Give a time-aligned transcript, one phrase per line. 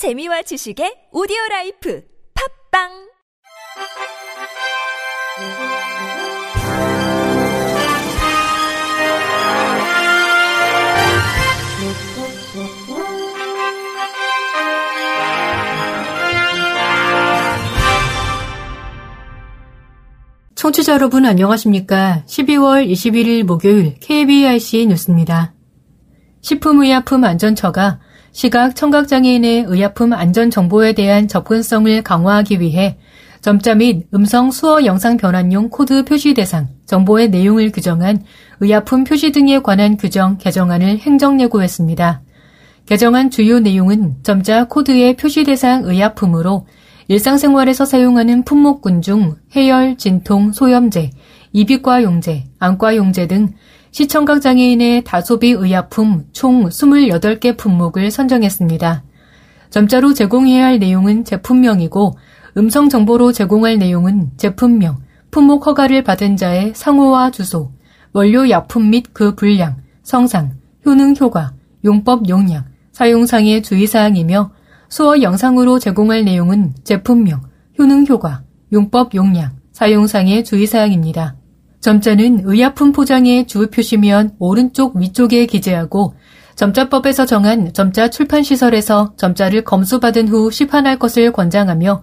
[0.00, 2.02] 재미와 지식의 오디오 라이프
[2.72, 2.88] 팝빵
[20.54, 22.24] 청취자 여러분 안녕하십니까?
[22.26, 25.52] 12월 21일 목요일 KBIC 뉴스입니다.
[26.40, 28.00] 식품의약품 안전처가
[28.32, 32.96] 시각 청각장애인의 의약품 안전 정보에 대한 접근성을 강화하기 위해
[33.40, 38.22] 점자 및 음성 수어 영상 변환용 코드 표시 대상, 정보의 내용을 규정한
[38.60, 42.22] 의약품 표시 등에 관한 규정 개정안을 행정 예고했습니다.
[42.86, 46.66] 개정안 주요 내용은 점자 코드의 표시 대상 의약품으로
[47.08, 51.10] 일상생활에서 사용하는 품목군 중 해열, 진통, 소염제,
[51.52, 53.48] 이비과 용제, 안과 용제 등
[53.92, 59.02] 시청각 장애인의 다소비 의약품 총 28개 품목을 선정했습니다.
[59.70, 62.16] 점자로 제공해야 할 내용은 제품명이고
[62.56, 64.98] 음성 정보로 제공할 내용은 제품명,
[65.30, 67.72] 품목 허가를 받은 자의 상호와 주소,
[68.12, 70.52] 원료 약품 및 그 분량, 성상,
[70.86, 71.52] 효능 효과,
[71.84, 74.52] 용법 용량, 사용상의 주의사항이며
[74.88, 77.42] 수어 영상으로 제공할 내용은 제품명,
[77.78, 78.42] 효능 효과,
[78.72, 81.39] 용법 용량, 사용상의 주의사항입니다.
[81.80, 86.14] 점자는 의약품 포장의 주 표시면 오른쪽 위쪽에 기재하고
[86.54, 92.02] 점자법에서 정한 점자 출판 시설에서 점자를 검수받은 후 시판할 것을 권장하며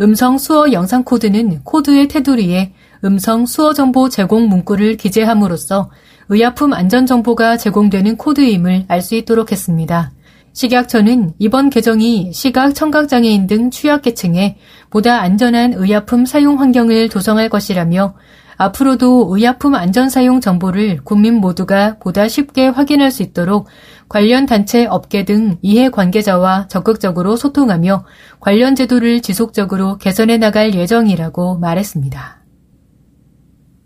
[0.00, 2.72] 음성 수어 영상 코드는 코드의 테두리에
[3.04, 5.90] 음성 수어 정보 제공 문구를 기재함으로써
[6.28, 10.12] 의약품 안전 정보가 제공되는 코드임을 알 수 있도록 했습니다.
[10.54, 14.56] 식약처는 이번 개정이 시각 청각 장애인 등 취약계층에
[14.90, 18.14] 보다 안전한 의약품 사용 환경을 조성할 것이라며
[18.62, 23.66] 앞으로도 의약품 안전 사용 정보를 국민 모두가 보다 쉽게 확인할 수 있도록
[24.08, 28.04] 관련 단체 업계 등 이해 관계자와 적극적으로 소통하며
[28.38, 32.42] 관련 제도를 지속적으로 개선해 나갈 예정이라고 말했습니다.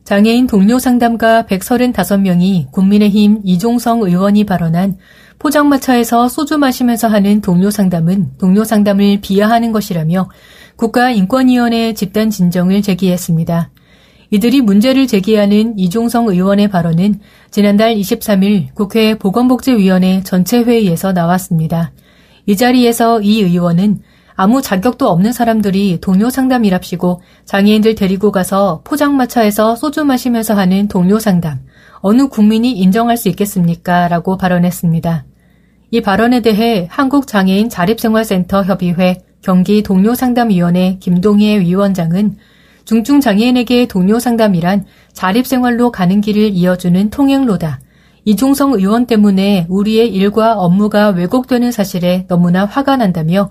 [0.05, 4.98] 장애인 동료 상담가 135명이 국민의힘 이종성 의원이 발언한
[5.39, 10.29] 포장마차에서 소주 마시면서 하는 동료 상담은 동료 상담을 비하하는 것이라며
[10.77, 13.70] 국가인권위원회 집단 진정을 제기했습니다.
[14.31, 17.20] 이들이 문제를 제기하는 이종성 의원의 발언은
[17.51, 21.92] 지난달 23일 국회 보건복지위원회 전체 회의에서 나왔습니다.
[22.47, 24.01] 이 자리에서 이 의원은
[24.35, 31.61] 아무 자격도 없는 사람들이 동료 상담이랍시고 장애인들 데리고 가서 포장마차에서 소주 마시면서 하는 동료 상담,
[32.01, 34.09] 어느 국민이 인정할 수 있겠습니까?
[34.09, 35.25] 라고 발언했습니다.
[35.91, 42.36] 이 발언에 대해 한국장애인 자립생활센터 협의회 경기 동료상담위원회 김동희 위원장은
[42.86, 47.80] 중증 장애인에게 동료 상담이란 자립생활로 가는 길을 이어주는 통행로다.
[48.24, 53.51] 이종성 의원 때문에 우리의 일과 업무가 왜곡되는 사실에 너무나 화가 난다며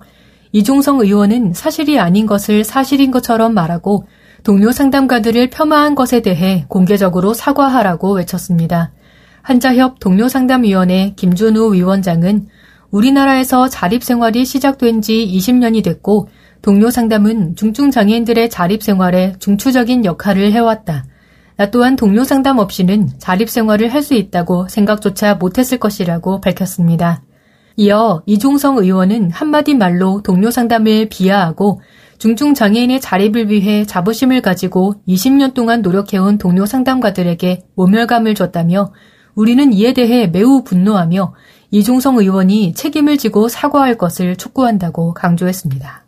[0.53, 4.07] 이종성 의원은 사실이 아닌 것을 사실인 것처럼 말하고
[4.44, 8.94] 동료 상담가들을 폄하한 것에 대해 공개적으로 사과하라고 외쳤습니다.
[9.41, 12.47] 한자협 동료상담위원회 김준우 위원장은
[12.90, 16.29] 우리나라에서 자립생활이 시작된 지 20년이 됐고
[16.66, 21.06] 동료 상담은 중증 장애인들의 자립 생활에 중추적인 역할을 해왔다.
[21.58, 27.22] 나 또한 동료 상담 없이는 자립 생활을 할 수 있다고 생각조차 못했을 것이라고 밝혔습니다.
[27.76, 31.81] 이어 이종성 의원은 한마디 말로 동료 상담을 비하하고
[32.18, 38.92] 중증 장애인의 자립을 위해 자부심을 가지고 20년 동안 노력해온 동료 상담가들에게 모멸감을 줬다며
[39.36, 41.36] 우리는 이에 대해 매우 분노하며
[41.70, 46.04] 이종성 의원이 책임을 지고 사과할 것을 촉구한다고 강조했습니다.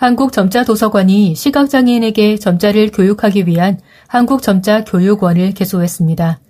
[0.00, 3.78] 한국점자도서관이 시각장애인에게 점자를 교육하기 위한
[4.08, 6.40] 한국점자교육원을 개소했습니다.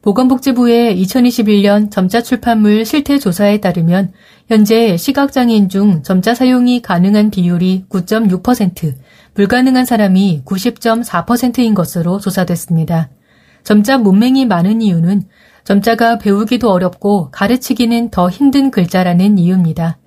[0.00, 4.12] 보건복지부의 2021년 점자 출판물 실태 조사에 따르면
[4.48, 8.94] 현재 시각장애인 중 점자 사용이 가능한 비율이 9.6%,
[9.34, 13.10] 불가능한 사람이 90.4%인 것으로 조사됐습니다.
[13.64, 15.24] 점자 문맹이 많은 이유는
[15.64, 19.98] 점자가 배우기도 어렵고 가르치기는 더 힘든 글자라는 이유입니다.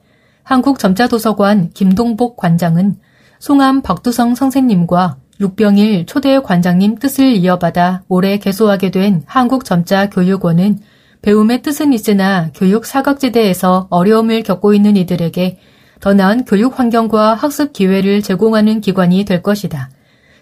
[0.47, 2.95] 한국점자도서관 김동복 관장은
[3.39, 10.79] 송암 박두성 선생님과 육병일 초대 관장님 뜻을 이어받아 올해 개소하게 된 한국점자교육원은
[11.21, 15.59] 배움의 뜻은 있으나 교육 사각지대에서 어려움을 겪고 있는 이들에게
[15.99, 19.89] 더 나은 교육 환경과 학습 기회를 제공하는 기관이 될 것이다.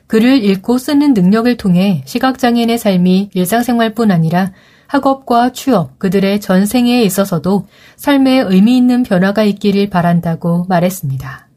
[0.05, 4.51] 글을 읽고 쓰는 능력을 통해 시각장애인의 삶이 일상생활뿐 아니라
[4.95, 11.49] 학업과 취업, 그들의 전생에 있어서도 삶에 의미 있는 변화가 있기를 바란다고 말했습니다.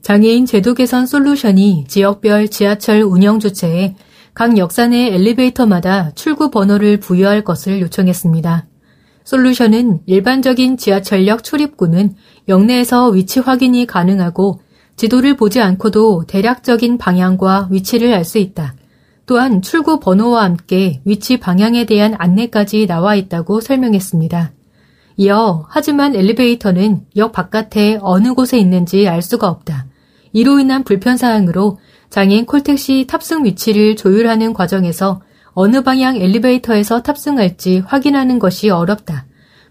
[0.00, 3.94] 장애인 제도 개선 솔루션이 지역별 지하철 운영 주체에
[4.32, 8.66] 각 역사 내 엘리베이터마다 출구 번호를 부여할 것을 요청했습니다.
[9.24, 12.14] 솔루션은 일반적인 지하철역 출입구는
[12.48, 14.60] 역내에서 위치 확인이 가능하고
[14.94, 18.74] 지도를 보지 않고도 대략적인 방향과 위치를 알 수 있다.
[19.26, 24.52] 또한 출구 번호와 함께 위치 방향에 대한 안내까지 나와 있다고 설명했습니다.
[25.18, 29.86] 이어 하지만 엘리베이터는 역 바깥에 어느 곳에 있는지 알 수가 없다.
[30.32, 31.78] 이로 인한 불편 사항으로
[32.10, 35.22] 장애인 콜택시 탑승 위치를 조율하는 과정에서
[35.54, 39.26] 어느 방향 엘리베이터에서 탑승할지 확인하는 것이 어렵다.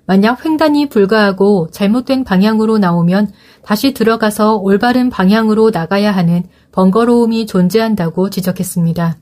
[0.07, 3.31] 만약 횡단이 불가하고 잘못된 방향으로 나오면
[3.63, 9.17] 다시 들어가서 올바른 방향으로 나가야 하는 번거로움이 존재한다고 지적했습니다.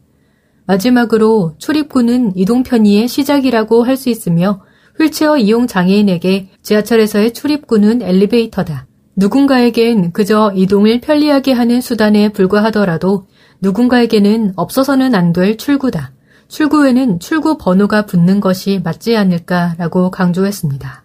[0.65, 4.61] 마지막으로 출입구는 이동 편의의 시작이라고 할 수 있으며
[4.99, 8.87] 휠체어 이용 장애인에게 지하철에서의 출입구는 엘리베이터다.
[9.15, 13.27] 누군가에겐 그저 이동을 편리하게 하는 수단에 불과하더라도
[13.61, 16.11] 누군가에게는 없어서는 안 될 출구다.
[16.47, 21.03] 출구에는 출구 번호가 붙는 것이 맞지 않을까라고 강조했습니다.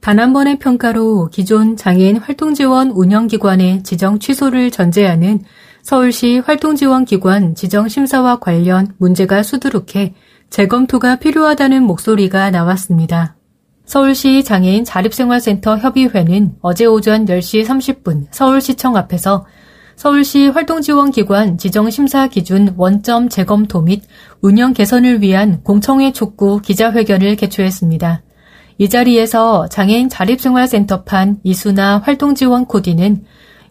[0.00, 5.40] 단 한 번의 평가로 기존 장애인 활동 지원 운영 기관의 지정 취소를 전제하는
[5.88, 10.12] 서울시 활동지원기관 지정심사와 관련 문제가 수두룩해
[10.50, 13.36] 재검토가 필요하다는 목소리가 나왔습니다.
[13.86, 19.46] 서울시 장애인 자립생활센터 협의회는 어제 오전 10시 30분 서울시청 앞에서
[19.96, 24.02] 서울시 활동지원기관 지정심사 기준 원점 재검토 및
[24.42, 28.20] 운영 개선을 위한 공청회 촉구 기자회견을 개최했습니다.
[28.76, 33.24] 이 자리에서 장애인 자립생활센터판 이수나 활동지원 코디는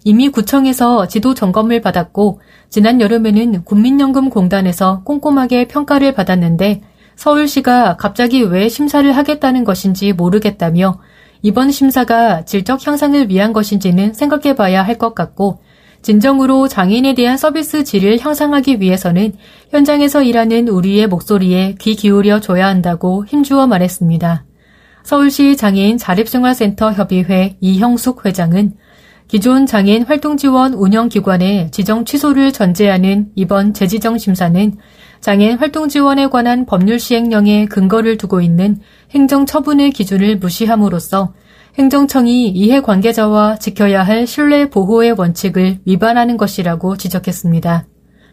[0.08, 2.40] 이미 구청에서 지도 점검을 받았고
[2.70, 6.82] 지난 여름에는 국민연금공단에서 꼼꼼하게 평가를 받았는데
[7.18, 11.02] 서울시가 갑자기 왜 심사를 하겠다는 것인지 모르겠다며
[11.42, 15.60] 이번 심사가 질적 향상을 위한 것인지는 생각해 봐야 할 것 같고
[16.04, 19.34] 진정으로 장애인에 대한 서비스 질을 향상하기 위해서는
[19.72, 24.46] 현장에서 일하는 우리의 목소리에 귀 기울여 줘야 한다고 힘주어 말했습니다.
[25.04, 28.74] 서울시 장애인 자립생활센터 협의회 이형숙 회장은
[29.28, 34.74] 기존 장애인 활동 지원 운영 기관의 지정 취소를 전제하는 이번 재지정 심사는
[35.20, 38.80] 장애인 활동 지원에 관한 법률 시행령에 근거를 두고 있는
[39.12, 41.34] 행정 처분의 기준을 무시함으로써
[41.78, 47.86] 행정청이 이해 관계자와 지켜야 할 신뢰 보호의 원칙을 위반하는 것이라고 지적했습니다.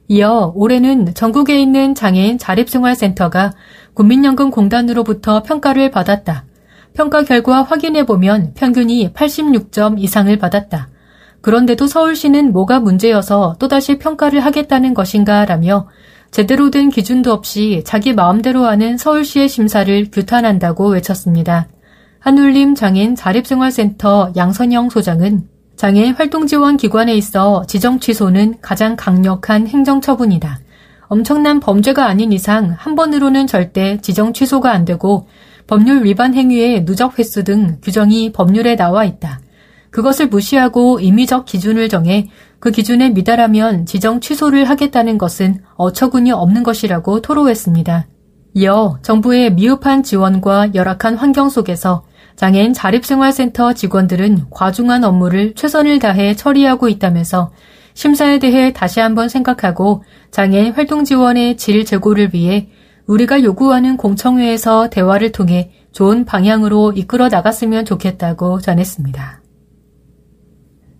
[0.08, 3.52] 이어 올해는 전국에 있는 장애인 자립생활센터가
[3.94, 6.44] 국민연금공단으로부터 평가를 받았다.
[6.94, 10.88] 평가 결과 확인해 보면 평균이 86점 이상을 받았다.
[11.40, 15.88] 그런데도 서울시는 뭐가 문제여서 또다시 평가를 하겠다는 것인가 라며
[16.30, 21.68] 제대로 된 기준도 없이 자기 마음대로 하는 서울시의 심사를 규탄한다고 외쳤습니다.
[22.20, 30.00] 한울림 장애인 자립생활센터 양선영 소장은 장애인 활동 지원 기관에 있어 지정 취소는 가장 강력한 행정
[30.00, 30.60] 처분이다.
[31.08, 35.26] 엄청난 범죄가 아닌 이상 한 번으로는 절대 지정 취소가 안 되고
[35.66, 39.40] 법률 위반 행위의 누적 횟수 등 규정이 법률에 나와 있다.
[39.90, 42.28] 그것을 무시하고 임의적 기준을 정해
[42.58, 48.06] 그 기준에 미달하면 지정 취소를 하겠다는 것은 어처구니 없는 것이라고 토로했습니다.
[48.54, 52.04] 이어 정부의 미흡한 지원과 열악한 환경 속에서
[52.36, 57.52] 장애인 자립생활센터 직원들은 과중한 업무를 최선을 다해 처리하고 있다면서
[57.94, 62.68] 심사에 대해 다시 한번 생각하고 장애인 활동 지원의 질 제고를 위해
[63.06, 69.42] 우리가 요구하는 공청회에서 대화를 통해 좋은 방향으로 이끌어 나갔으면 좋겠다고 전했습니다.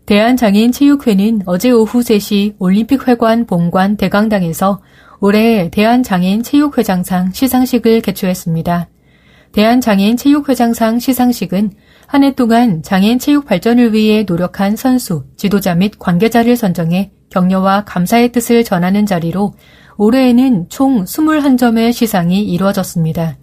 [0.07, 4.83] 대한장애인체육회는 어제 오후 3시 올림픽회관 본관 대강당에서
[5.21, 8.89] 올해 대한장애인체육회장상 시상식을 개최했습니다.
[9.53, 11.73] 대한장애인 체육회장상 시상식은
[12.07, 18.33] 한 해 동안 장애인 체육 발전을 위해 노력한 선수, 지도자 및 관계자를 선정해 격려와 감사의
[18.33, 19.55] 뜻을 전하는 자리로
[19.97, 23.37] 올해에는 총 21점의 시상이 이루어졌습니다.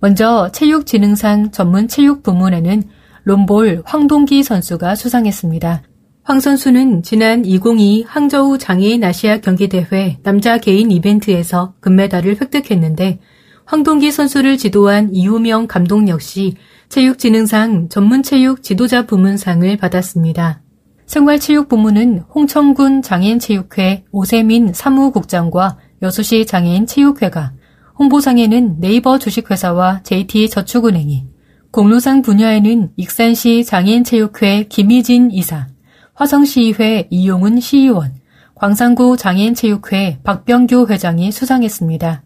[0.00, 2.82] 먼저 체육진흥상 전문 체육 부문에는
[3.24, 5.82] 롬볼 황동기 선수가 수상했습니다.
[6.22, 13.18] 황 선수는 지난 2022 항저우 장애인 아시아 경기대회 남자 개인 이벤트에서 금메달을 획득했는데
[13.64, 16.54] 황동기 선수를 지도한 이우명 감독 역시
[16.88, 20.62] 체육진흥상 전문체육 지도자 부문상을 받았습니다.
[21.04, 27.52] 생활체육 부문은 홍천군 장애인체육회 오세민 사무국장과 여수시 장애인체육회가,
[27.98, 31.26] 홍보상에는 네이버 주식회사와 JT저축은행이,
[31.70, 35.66] 공로상 분야에는 익산시 장애인체육회 김희진 이사,
[36.14, 38.14] 화성시의회 이용훈 시의원,
[38.54, 42.22] 광산구 장애인체육회 박병규 회장이 수상했습니다.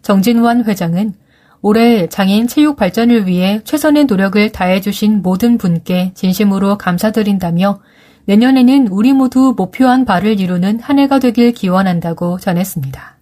[0.00, 1.14] 정진환 회장은
[1.62, 7.80] 올해 장애인 체육 발전을 위해 최선의 노력을 다해주신 모든 분께 진심으로 감사드린다며
[8.26, 13.18] 내년에는 우리 모두 목표한 바를 이루는 한 해가 되길 기원한다고 전했습니다.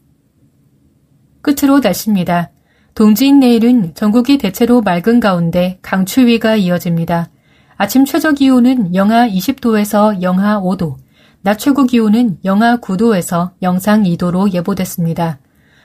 [1.43, 2.51] 끝으로 날씨입니다.
[2.95, 7.29] 동지인 내일은 전국이 대체로 맑은 가운데 강추위가 이어집니다.
[7.77, 10.97] 아침 최저 기온은 영하 20도에서 영하 5도,
[11.43, 15.39] 낮 최고 기온은 영하 9도에서 영상 2도로 예보됐습니다.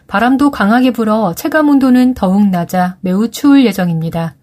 [0.09, 4.35] 바람도 강하게 불어 체감 온도는 더욱 낮아 매우 추울 예정입니다.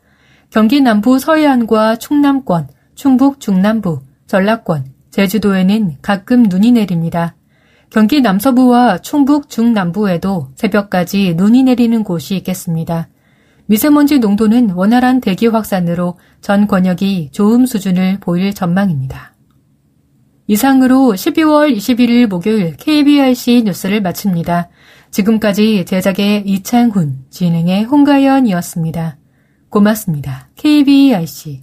[0.48, 7.34] 경기 남부 서해안과 충남권, 충북 중남부, 전라권, 제주도에는 가끔 눈이 내립니다.
[7.90, 13.08] 경기 남서부와 충북 중남부에도 새벽까지 눈이 내리는 곳이 있겠습니다.
[13.66, 19.34] 미세먼지 농도는 원활한 대기 확산으로 전 권역이 좋음 수준을 보일 전망입니다.
[20.46, 24.68] 이상으로 12월 21일 목요일 KBRC 뉴스를 마칩니다.
[25.16, 29.16] 지금까지 제작의 이창훈, 진행의 홍가연이었습니다.
[29.70, 30.50] 고맙습니다.
[30.56, 31.62] KBRC